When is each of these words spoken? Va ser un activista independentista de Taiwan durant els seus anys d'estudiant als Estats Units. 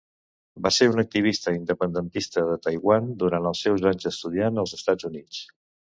Va 0.67 0.71
ser 0.77 0.87
un 0.93 1.01
activista 1.01 1.51
independentista 1.57 2.45
de 2.49 2.57
Taiwan 2.65 3.13
durant 3.25 3.49
els 3.51 3.61
seus 3.67 3.89
anys 3.91 4.09
d'estudiant 4.09 4.59
als 4.63 4.75
Estats 4.79 5.11
Units. 5.13 5.45